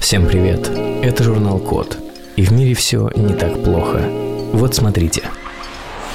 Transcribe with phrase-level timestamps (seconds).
[0.00, 0.68] Всем привет!
[1.04, 1.96] Это журнал Код.
[2.34, 4.00] И в мире все не так плохо.
[4.52, 5.22] Вот смотрите.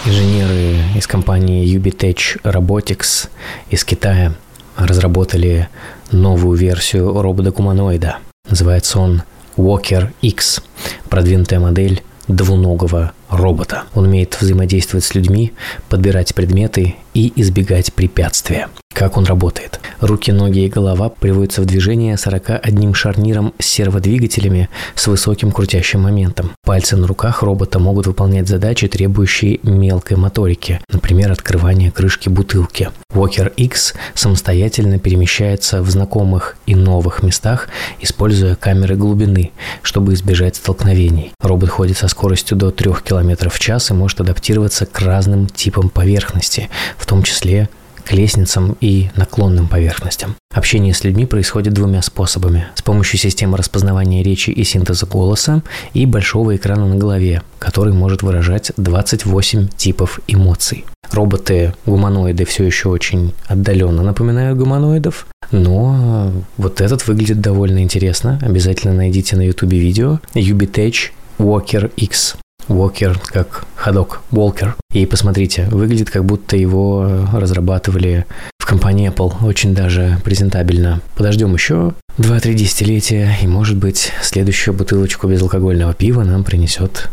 [0.06, 3.30] Инженеры из компании Ubitech Robotics
[3.70, 4.34] из Китая
[4.76, 5.70] разработали
[6.12, 8.18] новую версию робота-гуманоида.
[8.50, 9.22] Называется он
[9.56, 10.62] Walker X.
[11.10, 13.84] Продвинутая модель двуногого робота.
[13.94, 15.54] Он умеет взаимодействовать с людьми,
[15.88, 18.70] подбирать предметы и избегать препятствия.
[18.94, 19.80] Как он работает?
[20.02, 26.52] Руки, ноги и голова приводятся в движение 41 шарниром с серводвигателями с высоким крутящим моментом.
[26.66, 32.90] Пальцы на руках робота могут выполнять задачи, требующие мелкой моторики, например, открывание крышки бутылки.
[33.14, 39.52] Walker X самостоятельно перемещается в знакомых и новых местах, используя камеры глубины,
[39.82, 41.32] чтобы избежать столкновений.
[41.42, 45.90] Робот ходит со скоростью до 3 км в час и может адаптироваться к разным типам
[45.90, 46.70] поверхности,
[47.02, 47.68] в том числе
[48.06, 50.36] к лестницам и наклонным поверхностям.
[50.54, 52.68] Общение с людьми происходит двумя способами.
[52.76, 58.24] С помощью системы распознавания речи и синтеза голоса и большого экрана на голове, который может
[58.24, 60.86] выражать 28 типов эмоций.
[61.12, 68.40] Роботы-гуманоиды все еще очень отдаленно напоминают гуманоидов, но вот этот выглядит довольно интересно.
[68.42, 72.36] Обязательно найдите на YouTube видео Ubitech Walker X.
[72.68, 74.74] Walker как ходок, Walker.
[74.94, 78.26] И посмотрите, выглядит как будто его разрабатывали
[78.58, 79.46] в компании Apple.
[79.46, 81.02] Очень даже презентабельно.
[81.16, 87.10] Подождем еще 2-3 десятилетия, и, может быть, следующую бутылочку безалкогольного пива нам принесет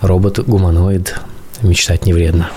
[0.00, 1.16] робот-гуманоид.
[1.62, 2.50] Мечтать не вредно.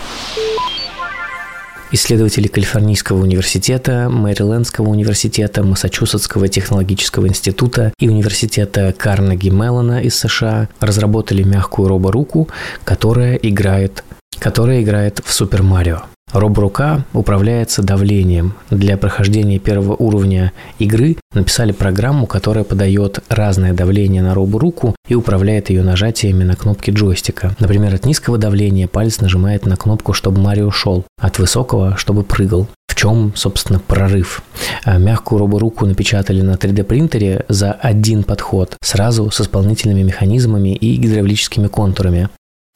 [1.91, 11.43] Исследователи Калифорнийского университета, Мэрилендского университета, Массачусетского технологического института и университета Карнеги Меллона из США разработали
[11.43, 12.49] мягкую роборуку,
[12.83, 14.03] которая играет,
[14.39, 16.03] которая играет в Супер Марио.
[16.35, 18.55] Робрука управляется давлением.
[18.69, 25.69] Для прохождения первого уровня игры написали программу, которая подает разное давление на роборуку и управляет
[25.69, 27.55] ее нажатиями на кнопки джойстика.
[27.59, 32.67] Например, от низкого давления палец нажимает на кнопку, чтобы Марио шел, от высокого, чтобы прыгал.
[32.87, 34.41] В чем, собственно, прорыв?
[34.83, 40.95] А мягкую роборуку напечатали на 3D принтере за один подход, сразу с исполнительными механизмами и
[40.97, 42.29] гидравлическими контурами.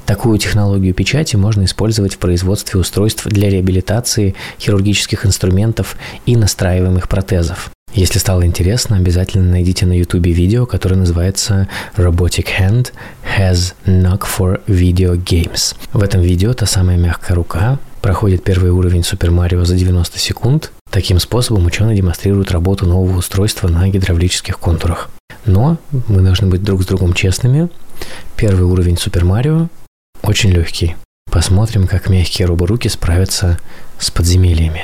[0.10, 7.70] Такую технологию печати можно использовать в производстве устройств для реабилитации хирургических инструментов и настраиваемых протезов.
[7.94, 12.92] Если стало интересно, обязательно найдите на YouTube видео, которое называется Robotic Hand
[13.38, 15.76] has knock for video games.
[15.94, 20.72] В этом видео та самая мягкая рука проходит первый уровень Super Mario за 90 секунд.
[20.90, 25.12] Таким способом ученые демонстрируют работу нового устройства на гидравлических контурах.
[25.46, 25.78] Но
[26.08, 27.70] мы должны быть друг с другом честными.
[28.36, 29.70] Первый уровень Super Mario
[30.24, 30.96] очень легкий.
[31.32, 33.60] Посмотрим, как мягкие роборуки справятся
[34.00, 34.84] с подземельями.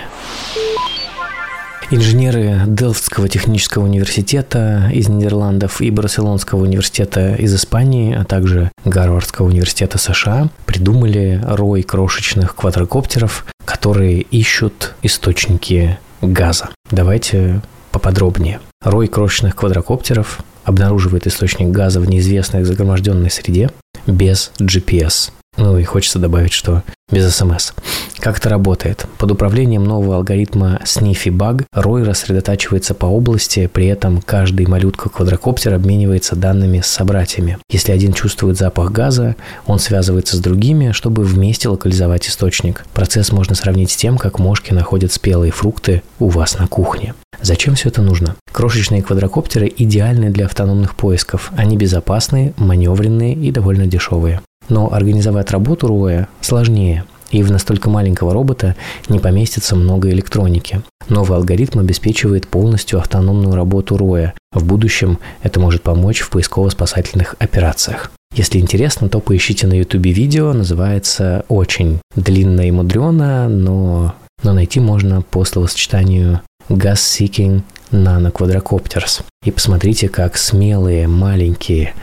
[1.91, 9.99] Инженеры Делфтского технического университета из Нидерландов и Барселонского университета из Испании, а также Гарвардского университета
[9.99, 16.69] США придумали рой крошечных квадрокоптеров, которые ищут источники газа.
[16.89, 18.61] Давайте поподробнее.
[18.83, 23.69] Рой крошечных квадрокоптеров обнаруживает источник газа в неизвестной загроможденной среде
[24.07, 25.31] без GPS.
[25.57, 27.73] Ну и хочется добавить, что без СМС.
[28.19, 29.05] Как это работает?
[29.19, 36.35] Под управлением нового алгоритма Sniffy Bug Рой рассредотачивается по области, при этом каждый малютка-квадрокоптер обменивается
[36.35, 37.59] данными с собратьями.
[37.69, 39.35] Если один чувствует запах газа,
[39.67, 42.83] он связывается с другими, чтобы вместе локализовать источник.
[42.93, 47.13] Процесс можно сравнить с тем, как мошки находят спелые фрукты у вас на кухне.
[47.41, 48.35] Зачем все это нужно?
[48.51, 51.51] Крошечные квадрокоптеры идеальны для автономных поисков.
[51.55, 54.41] Они безопасные, маневренные и довольно дешевые.
[54.69, 58.75] Но организовать работу роя сложнее, и в настолько маленького робота
[59.09, 60.81] не поместится много электроники.
[61.09, 64.33] Новый алгоритм обеспечивает полностью автономную работу роя.
[64.51, 68.11] В будущем это может помочь в поисково-спасательных операциях.
[68.33, 74.79] Если интересно, то поищите на YouTube видео, называется очень длинно и мудрено, но, но найти
[74.79, 77.61] можно по словосочетанию Gas Seeking
[77.91, 81.93] Nano И посмотрите, как смелые маленькие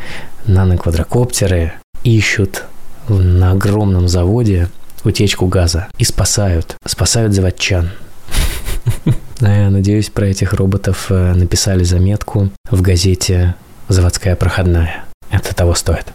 [0.47, 2.65] наноквадрокоптеры ищут
[3.09, 4.69] на огромном заводе
[5.05, 7.91] утечку газа и спасают, спасают заводчан.
[9.41, 13.57] Я надеюсь, про этих роботов э, написали заметку в газете
[13.89, 15.05] «Заводская проходная».
[15.31, 16.07] Это того стоит.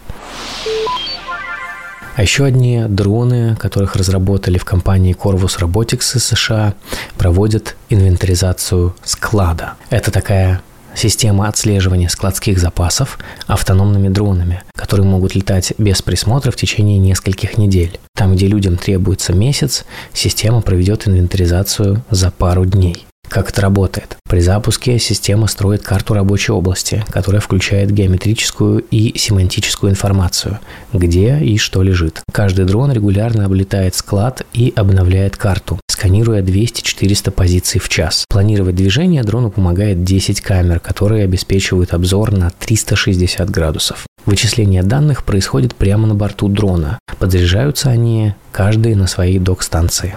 [2.16, 6.74] А еще одни дроны, которых разработали в компании Corvus Robotics из США,
[7.16, 9.74] проводят инвентаризацию склада.
[9.90, 10.60] Это такая
[10.98, 17.98] система отслеживания складских запасов автономными дронами, которые могут летать без присмотра в течение нескольких недель.
[18.14, 23.06] Там, где людям требуется месяц, система проведет инвентаризацию за пару дней.
[23.28, 24.16] Как это работает?
[24.28, 30.58] При запуске система строит карту рабочей области, которая включает геометрическую и семантическую информацию,
[30.92, 32.22] где и что лежит.
[32.32, 38.24] Каждый дрон регулярно облетает склад и обновляет карту, сканируя 200-400 позиций в час.
[38.28, 44.06] Планировать движение дрону помогает 10 камер, которые обеспечивают обзор на 360 градусов.
[44.24, 46.98] Вычисление данных происходит прямо на борту дрона.
[47.18, 50.16] Подзаряжаются они каждый на своей док-станции.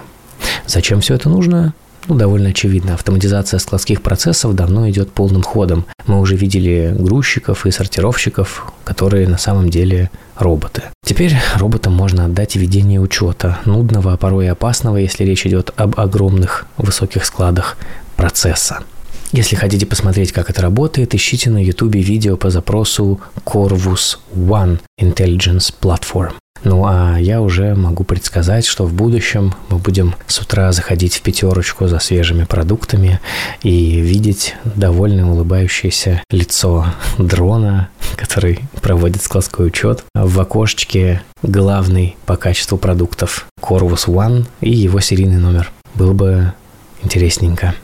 [0.66, 1.74] Зачем все это нужно?
[2.08, 2.94] Ну, довольно очевидно.
[2.94, 5.86] Автоматизация складских процессов давно идет полным ходом.
[6.06, 10.82] Мы уже видели грузчиков и сортировщиков, которые на самом деле роботы.
[11.04, 15.98] Теперь роботам можно отдать ведение учета, нудного, а порой и опасного, если речь идет об
[15.98, 17.76] огромных высоких складах
[18.16, 18.80] процесса.
[19.32, 25.72] Если хотите посмотреть, как это работает, ищите на YouTube видео по запросу Corvus One Intelligence
[25.80, 26.32] Platform.
[26.64, 31.22] Ну а я уже могу предсказать, что в будущем мы будем с утра заходить в
[31.22, 33.20] пятерочку за свежими продуктами
[33.62, 36.86] и видеть довольно улыбающееся лицо
[37.18, 40.04] дрона, который проводит складской учет.
[40.14, 45.72] В окошечке главный по качеству продуктов Corvus One и его серийный номер.
[45.94, 46.52] Было бы
[47.02, 47.74] интересненько.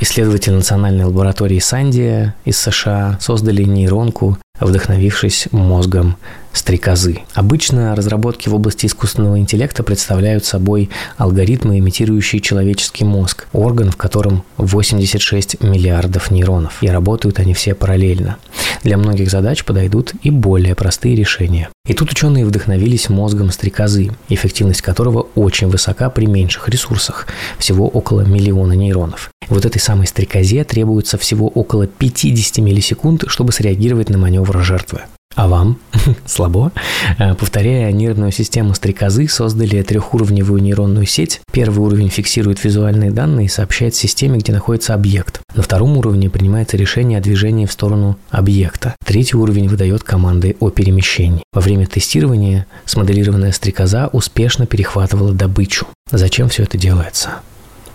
[0.00, 6.16] Исследователи Национальной лаборатории Сандия из США создали нейронку, вдохновившись мозгом
[6.52, 7.20] стрекозы.
[7.34, 14.44] Обычно разработки в области искусственного интеллекта представляют собой алгоритмы, имитирующие человеческий мозг, орган, в котором
[14.56, 18.36] 86 миллиардов нейронов, и работают они все параллельно.
[18.82, 21.68] Для многих задач подойдут и более простые решения.
[21.86, 27.26] И тут ученые вдохновились мозгом стрекозы, эффективность которого очень высока при меньших ресурсах,
[27.58, 29.30] всего около миллиона нейронов.
[29.48, 35.02] Вот этой самой стрекозе требуется всего около 50 миллисекунд, чтобы среагировать на маневр жертвы.
[35.34, 35.78] А вам?
[36.26, 36.72] Слабо?
[37.18, 41.40] Э, повторяя нервную систему стрекозы, создали трехуровневую нейронную сеть.
[41.52, 45.40] Первый уровень фиксирует визуальные данные и сообщает системе, где находится объект.
[45.54, 48.96] На втором уровне принимается решение о движении в сторону объекта.
[49.04, 51.44] Третий уровень выдает команды о перемещении.
[51.52, 55.86] Во время тестирования смоделированная стрекоза успешно перехватывала добычу.
[56.10, 57.42] Зачем все это делается?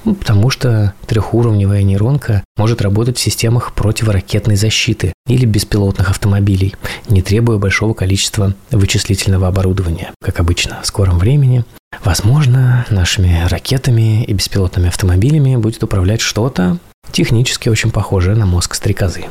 [0.05, 6.75] Ну, потому что трехуровневая нейронка может работать в системах противоракетной защиты или беспилотных автомобилей,
[7.07, 10.11] не требуя большого количества вычислительного оборудования.
[10.21, 11.63] Как обычно, в скором времени
[12.03, 16.79] Возможно, нашими ракетами и беспилотными автомобилями будет управлять что-то
[17.11, 19.25] технически очень похожее на мозг стрекозы.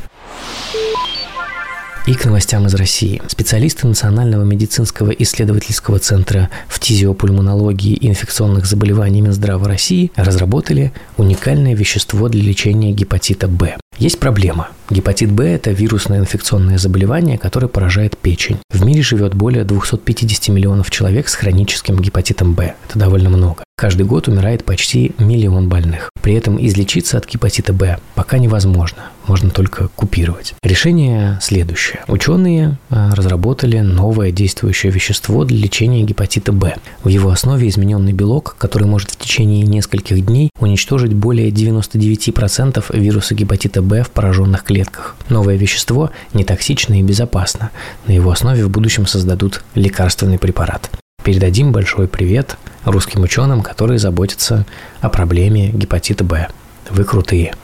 [2.05, 3.23] И к новостям из России.
[3.29, 12.43] Специалисты Национального медицинского исследовательского центра фтизиопульмонологии и инфекционных заболеваний Минздрава России разработали уникальное вещество для
[12.43, 13.77] лечения гепатита Б.
[13.99, 14.69] Есть проблема.
[14.91, 18.59] Гепатит Б– это вирусное инфекционное заболевание, которое поражает печень.
[18.71, 22.75] В мире живет более 250 миллионов человек с хроническим гепатитом Б.
[22.89, 23.65] Это довольно много.
[23.77, 26.11] Каждый год умирает почти миллион больных.
[26.21, 30.55] При этом излечиться от гепатита Б пока невозможно, можно только купировать.
[30.63, 32.05] Решение следующее.
[32.07, 36.77] Ученые а, разработали новое действующее вещество для лечения гепатита Б.
[37.03, 43.35] В его основе измененный белок, который может в течение нескольких дней уничтожить более 99% вируса
[43.35, 45.17] гепатита Б в пораженных клетках.
[45.29, 47.71] Новое вещество не токсично и безопасно.
[48.07, 50.91] На его основе в будущем создадут лекарственный препарат.
[51.23, 54.67] Передадим большой привет русским ученым, которые заботятся
[55.01, 56.49] о проблеме гепатита Б.
[56.91, 57.55] Вы крутые.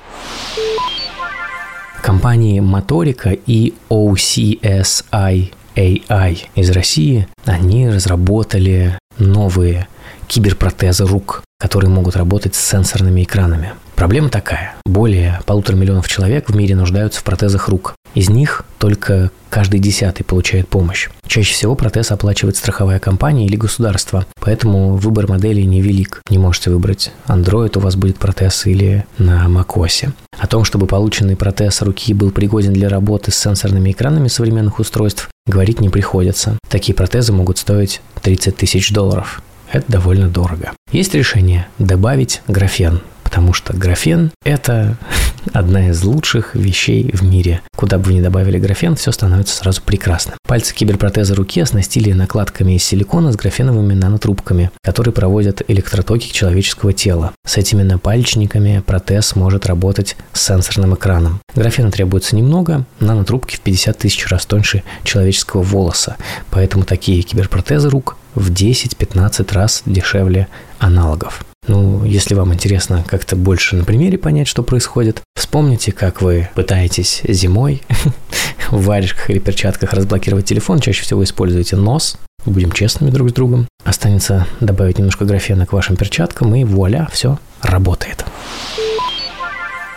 [2.02, 9.88] Компании Моторика и OCSI AI из России, они разработали новые
[10.28, 13.72] киберпротезы рук, которые могут работать с сенсорными экранами.
[13.96, 14.76] Проблема такая.
[14.86, 17.96] Более полутора миллионов человек в мире нуждаются в протезах рук.
[18.14, 21.08] Из них только каждый десятый получает помощь.
[21.26, 26.20] Чаще всего протез оплачивает страховая компания или государство, поэтому выбор моделей невелик.
[26.30, 30.12] Не можете выбрать Android, у вас будет протез или на macOS.
[30.38, 35.28] О том, чтобы полученный протез руки был пригоден для работы с сенсорными экранами современных устройств,
[35.46, 36.56] говорить не приходится.
[36.68, 39.42] Такие протезы могут стоить 30 тысяч долларов.
[39.70, 40.72] Это довольно дорого.
[40.92, 44.96] Есть решение добавить графен потому что графен– это
[45.52, 47.60] одна из лучших вещей в мире.
[47.76, 50.32] Куда бы вы ни добавили графен, все становится сразу прекрасно.
[50.46, 57.32] Пальцы киберпротеза руки оснастили накладками из силикона с графеновыми нанотрубками, которые проводят электротоки человеческого тела.
[57.46, 61.40] С этими напальчниками протез может работать с сенсорным экраном.
[61.54, 66.16] Графена требуется немного, нанотрубки в 50 тысяч раз тоньше человеческого волоса,
[66.50, 71.44] поэтому такие киберпротезы рук в 10-15 раз дешевле аналогов.
[71.66, 77.22] Ну, если вам интересно как-то больше на примере понять, что происходит, вспомните, как вы пытаетесь
[77.28, 77.82] зимой
[78.70, 80.80] в варежках или перчатках разблокировать телефон.
[80.80, 82.16] Чаще всего используете нос.
[82.46, 83.68] будем честными друг с другом.
[83.84, 88.24] Останется добавить немножко графена к вашим перчаткам, и вуаля, все работает.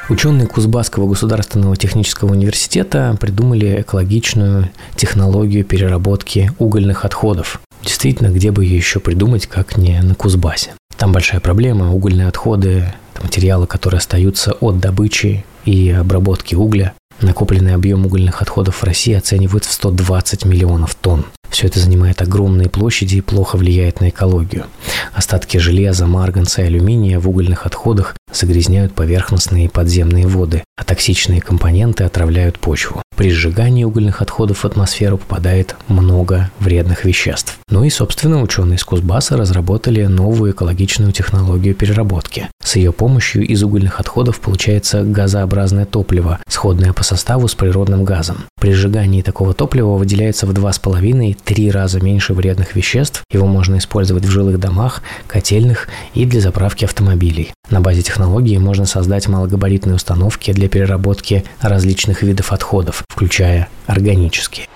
[0.10, 7.62] Ученые Кузбасского государственного технического университета придумали экологичную технологию переработки угольных отходов.
[7.84, 10.72] Действительно, где бы ее еще придумать, как не на Кузбассе.
[10.98, 11.94] Там большая проблема.
[11.94, 16.94] Угольные отходы, материалы, которые остаются от добычи и обработки угля.
[17.22, 21.26] Накопленный объем угольных отходов в России оценивают в 120 миллионов тонн.
[21.50, 24.66] Все это занимает огромные площади и плохо влияет на экологию.
[25.14, 31.42] Остатки железа, марганца и алюминия в угольных отходах загрязняют поверхностные и подземные воды, а токсичные
[31.42, 33.02] компоненты отравляют почву.
[33.16, 37.60] При сжигании угольных отходов в атмосферу попадает много вредных веществ.
[37.70, 42.48] Ну и, собственно, ученые из Кузбасса разработали новую экологичную технологию переработки.
[42.64, 48.46] С ее помощью из угольных отходов получается газообразное топливо, сходное по составу с природным газом.
[48.60, 53.24] При сжигании такого топлива выделяется в 2,5-3 раза меньше вредных веществ.
[53.32, 57.54] Его можно использовать в жилых домах, котельных и для заправки автомобилей.
[57.70, 58.21] На базе технологии
[58.60, 64.68] можно создать малогабаритные установки для переработки различных видов отходов, включая органические.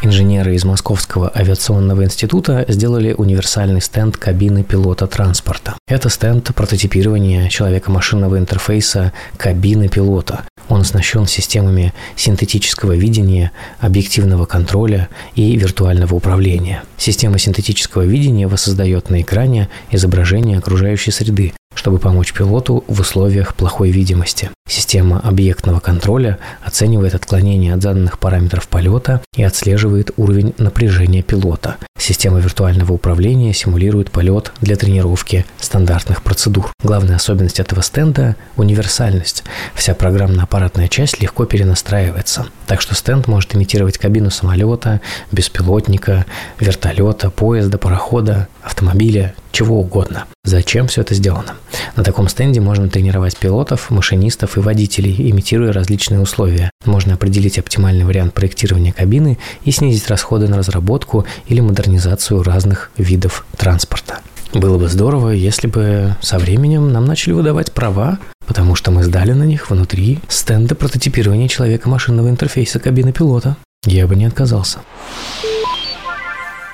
[0.00, 5.74] Инженеры из Московского авиационного института сделали универсальный стенд кабины пилота транспорта.
[5.88, 10.44] Это стенд прототипирования человека-машинного интерфейса кабины пилота.
[10.68, 16.82] Он оснащен системами синтетического видения, объективного контроля и виртуального управления.
[16.96, 23.90] Система синтетического видения воссоздает на экране изображение окружающей среды, чтобы помочь пилоту в условиях плохой
[23.90, 24.50] видимости.
[24.68, 31.76] Система объектного контроля оценивает отклонения от заданных параметров полета и отслеживает уровень напряжения пилота.
[31.96, 36.72] Система виртуального управления симулирует полет для тренировки стандартных процедур.
[36.82, 39.44] Главная особенность этого стенда– универсальность.
[39.74, 42.46] Вся программно-аппаратная часть легко перенастраивается.
[42.66, 46.26] Так что стенд может имитировать кабину самолета, беспилотника,
[46.58, 50.24] вертолета, поезда, парохода, автомобиля, чего угодно.
[50.44, 51.54] Зачем все это сделано?
[51.96, 56.70] На таком стенде можно тренировать пилотов, машинистов и водителей, имитируя различные условия.
[56.84, 63.46] Можно определить оптимальный вариант проектирования кабины и снизить расходы на разработку или модернизацию разных видов
[63.56, 64.20] транспорта.
[64.54, 69.32] Было бы здорово, если бы со временем нам начали выдавать права, потому что мы сдали
[69.32, 73.56] на них внутри стенда прототипирования человека-машинного интерфейса кабины пилота.
[73.84, 74.78] Я бы не отказался.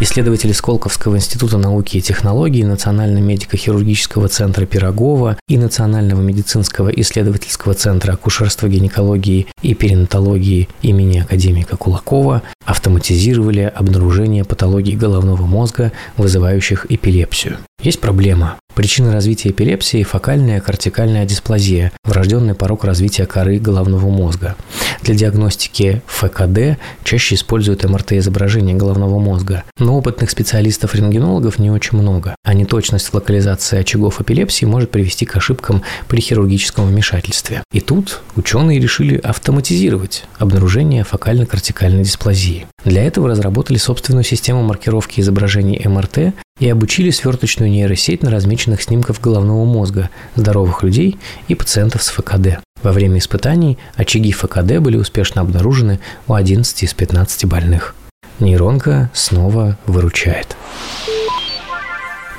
[0.00, 8.14] Исследователи Сколковского института науки и технологий, Национального медико-хирургического центра Пирогова и Национального медицинского исследовательского центра
[8.14, 17.58] акушерства, гинекологии и перинатологии имени академика Кулакова автоматизировали обнаружение патологий головного мозга, вызывающих эпилепсию.
[17.80, 18.56] Есть проблема.
[18.74, 24.56] Причина развития эпилепсии– фокальная кортикальная дисплазия, врожденный порог развития коры головного мозга.
[25.02, 32.52] Для диагностики ФКД чаще используют МРТ-изображение головного мозга, но опытных специалистов-рентгенологов не очень много, а
[32.52, 37.62] неточность локализации очагов эпилепсии может привести к ошибкам при хирургическом вмешательстве.
[37.72, 42.66] И тут ученые решили автоматизировать обнаружение фокально-кортикальной дисплазии.
[42.84, 49.20] Для этого разработали собственную систему маркировки изображений МРТ и обучили сверточную нейросеть на размеченных снимках
[49.20, 52.60] головного мозга здоровых людей и пациентов с ФКД.
[52.82, 57.94] Во время испытаний очаги ФКД были успешно обнаружены у 11 из 15 больных.
[58.38, 60.56] Нейронка снова выручает.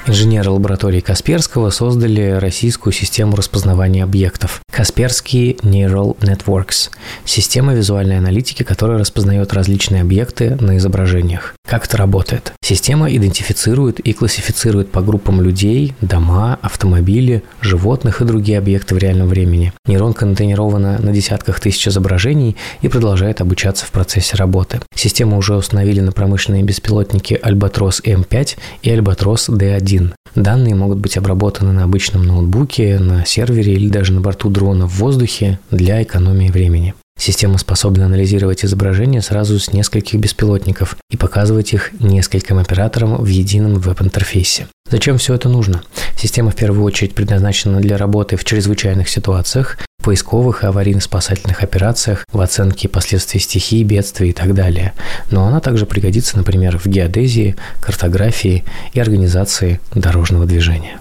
[0.08, 4.62] Инженеры лаборатории Касперского создали российскую систему распознавания объектов.
[4.72, 6.92] Касперский Neural Networks–
[7.26, 11.55] система визуальной аналитики, которая распознает различные объекты на изображениях.
[11.66, 12.54] Как это работает?
[12.62, 19.28] Система идентифицирует и классифицирует по группам людей, дома, автомобили, животных и другие объекты в реальном
[19.28, 19.74] времени.
[19.88, 24.82] Нейронка натренирована на десятках тысяч изображений и продолжает обучаться в процессе работы.
[24.94, 30.16] Систему уже установили на промышленные беспилотники Albatros M5 и Albatros D1 один.
[30.34, 34.98] Данные могут быть обработаны на обычном ноутбуке, на сервере или даже на борту дрона в
[34.98, 36.96] воздухе для экономии времени.
[37.18, 43.76] Система способна анализировать изображения сразу с нескольких беспилотников и показывать их нескольким операторам в едином
[43.76, 44.68] веб-интерфейсе.
[44.92, 45.82] Зачем все это нужно?
[46.18, 52.40] Система в первую очередь предназначена для работы в чрезвычайных ситуациях, поисковых и аварийно-спасательных операциях, в
[52.40, 54.94] оценке последствий стихий, бедствий и так далее.
[55.32, 61.00] Но она также пригодится, например, в геодезии, картографии и организации дорожного движения.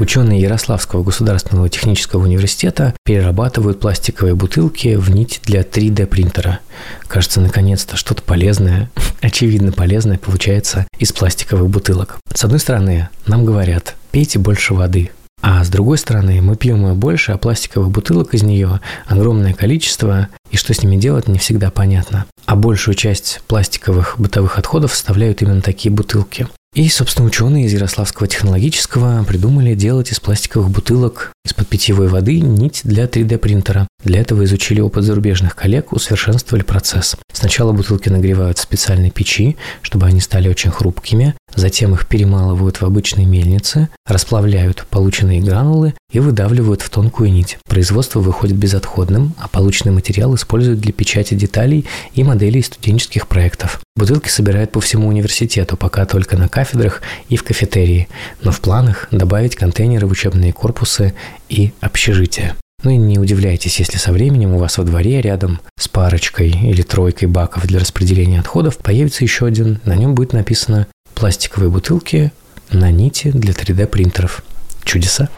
[0.00, 6.60] Ученые Ярославского государственного технического университета перерабатывают пластиковые бутылки в нить для 3D принтера.
[7.06, 8.90] Кажется, наконец-то что-то полезное,
[9.20, 12.16] очевидно полезное получается из пластиковых бутылок.
[12.32, 15.10] С одной стороны, нам говорят, пейте больше воды,
[15.42, 20.28] а с другой стороны, мы пьем ее больше, а пластиковых бутылок из нее огромное количество,
[20.50, 22.24] и что с ними делать не всегда понятно.
[22.46, 26.48] а большую часть пластиковых бытовых отходов составляют именно такие бутылки.
[26.74, 32.82] И, собственно, ученые из Ярославского технологического придумали делать из пластиковых бутылок из-под питьевой воды нить
[32.84, 33.88] для 3D-принтера.
[34.04, 37.16] Для этого изучили опыт зарубежных коллег, усовершенствовали процесс.
[37.32, 42.84] Сначала бутылки нагревают в специальной печи, чтобы они стали очень хрупкими, затем их перемалывают в
[42.84, 47.58] обычной мельнице, расплавляют полученные гранулы и выдавливают в тонкую нить.
[47.68, 53.80] Производство выходит безотходным, а полученный материал используют для печати деталей и моделей студенческих проектов.
[53.96, 58.08] Бутылки собирают по всему университету, пока только на кафедрах и в кафетерии,
[58.42, 61.12] но в планах добавить контейнеры в учебные корпусы
[61.48, 62.56] и общежития.
[62.82, 66.82] Ну и не удивляйтесь, если со временем у вас во дворе рядом с парочкой или
[66.82, 69.80] тройкой баков для распределения отходов появится еще один.
[69.84, 72.32] На нем будет написано «пластиковые бутылки
[72.70, 74.42] на нити для 3D принтеров».
[74.84, 75.28] Чудеса!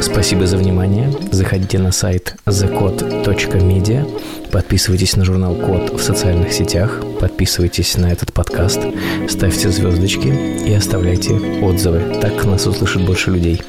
[0.00, 1.12] Спасибо за внимание.
[1.32, 8.80] Заходите на сайт thecode.media, подписывайтесь на журнал Код в социальных сетях, подписывайтесь на этот подкаст,
[9.28, 12.20] ставьте звездочки и оставляйте отзывы.
[12.20, 13.62] Так нас услышит больше людей.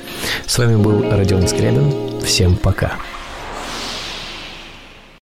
[0.46, 2.22] С вами был Родион Скрябин.
[2.22, 2.94] Всем пока.